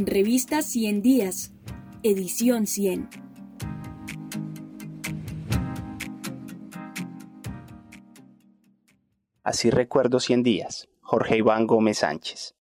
[0.00, 1.52] Revista 100 Días,
[2.04, 3.08] edición 100.
[9.42, 10.88] Así recuerdo 100 días.
[11.00, 12.57] Jorge Iván Gómez Sánchez.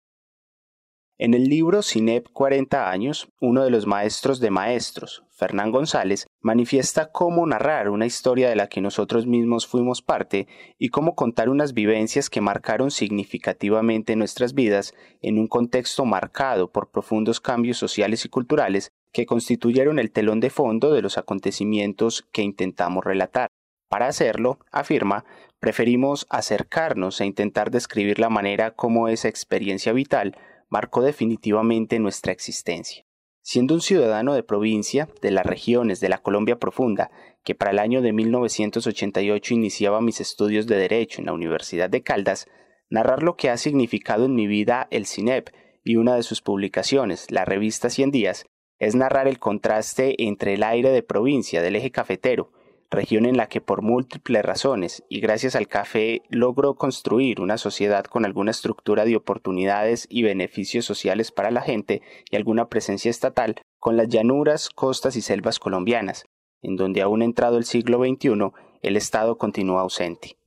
[1.23, 7.13] En el libro CINEP 40 años, uno de los maestros de maestros, Fernán González, manifiesta
[7.13, 11.73] cómo narrar una historia de la que nosotros mismos fuimos parte y cómo contar unas
[11.73, 18.27] vivencias que marcaron significativamente nuestras vidas en un contexto marcado por profundos cambios sociales y
[18.27, 23.47] culturales que constituyeron el telón de fondo de los acontecimientos que intentamos relatar.
[23.87, 25.23] Para hacerlo, afirma,
[25.61, 30.35] preferimos acercarnos e intentar describir la manera como esa experiencia vital
[30.73, 33.05] marcó definitivamente nuestra existencia.
[33.43, 37.11] Siendo un ciudadano de provincia, de las regiones de la Colombia profunda,
[37.43, 42.01] que para el año de 1988 iniciaba mis estudios de Derecho en la Universidad de
[42.01, 42.47] Caldas,
[42.89, 45.49] narrar lo que ha significado en mi vida el CINEP
[45.83, 48.47] y una de sus publicaciones, la revista Cien Días,
[48.79, 52.51] es narrar el contraste entre el aire de provincia del eje cafetero
[52.93, 58.05] región en la que por múltiples razones y gracias al café logró construir una sociedad
[58.05, 63.55] con alguna estructura de oportunidades y beneficios sociales para la gente y alguna presencia estatal,
[63.79, 66.25] con las llanuras, costas y selvas colombianas,
[66.61, 70.37] en donde aún entrado el siglo XXI el Estado continúa ausente.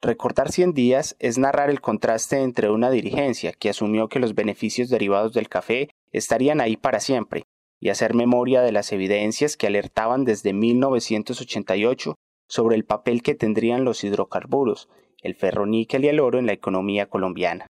[0.00, 4.88] Recordar 100 días es narrar el contraste entre una dirigencia que asumió que los beneficios
[4.88, 7.44] derivados del café estarían ahí para siempre,
[7.80, 12.14] y hacer memoria de las evidencias que alertaban desde 1988
[12.48, 14.88] sobre el papel que tendrían los hidrocarburos,
[15.22, 17.66] el ferroníquel y el oro en la economía colombiana.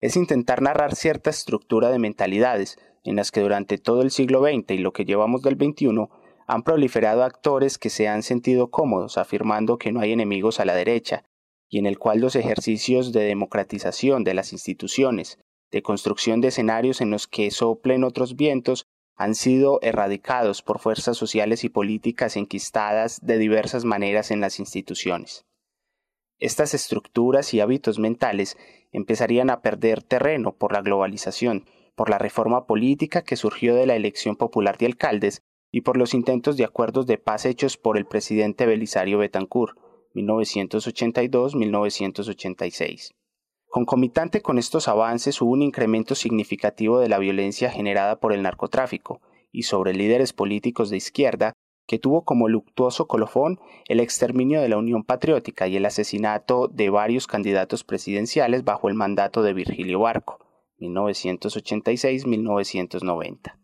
[0.00, 4.72] Es intentar narrar cierta estructura de mentalidades en las que durante todo el siglo XX
[4.72, 6.08] y lo que llevamos del XXI
[6.46, 10.74] han proliferado actores que se han sentido cómodos afirmando que no hay enemigos a la
[10.74, 11.24] derecha,
[11.68, 15.38] y en el cual los ejercicios de democratización de las instituciones,
[15.70, 18.86] de construcción de escenarios en los que soplen otros vientos,
[19.20, 25.44] han sido erradicados por fuerzas sociales y políticas enquistadas de diversas maneras en las instituciones.
[26.38, 28.56] Estas estructuras y hábitos mentales
[28.92, 33.94] empezarían a perder terreno por la globalización, por la reforma política que surgió de la
[33.94, 38.06] elección popular de alcaldes y por los intentos de acuerdos de paz hechos por el
[38.06, 39.76] presidente Belisario Betancourt,
[40.14, 43.10] 1982-1986.
[43.70, 49.20] Concomitante con estos avances hubo un incremento significativo de la violencia generada por el narcotráfico
[49.52, 51.52] y sobre líderes políticos de izquierda
[51.86, 56.90] que tuvo como luctuoso colofón el exterminio de la Unión Patriótica y el asesinato de
[56.90, 60.40] varios candidatos presidenciales bajo el mandato de Virgilio Barco,
[60.80, 63.56] 1986-1990.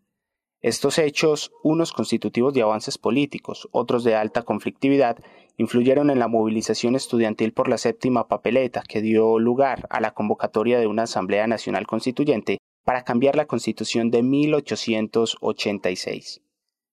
[0.61, 5.19] Estos hechos, unos constitutivos de avances políticos, otros de alta conflictividad,
[5.57, 10.79] influyeron en la movilización estudiantil por la séptima papeleta que dio lugar a la convocatoria
[10.79, 16.43] de una Asamblea Nacional Constituyente para cambiar la Constitución de 1886.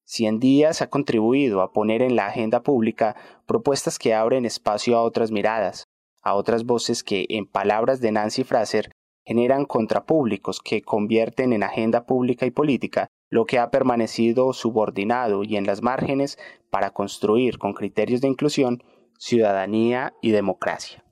[0.05, 3.15] Cien días ha contribuido a poner en la agenda pública
[3.45, 5.85] propuestas que abren espacio a otras miradas,
[6.21, 8.91] a otras voces que, en palabras de Nancy Fraser,
[9.25, 15.57] generan contrapúblicos que convierten en agenda pública y política lo que ha permanecido subordinado y
[15.57, 16.37] en las márgenes
[16.69, 18.83] para construir con criterios de inclusión,
[19.17, 21.03] ciudadanía y democracia.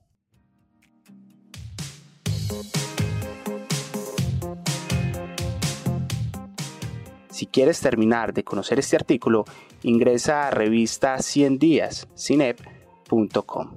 [7.31, 9.43] Si quieres terminar de conocer este artículo,
[9.81, 13.71] ingresa a revista 100 días, cinep.com.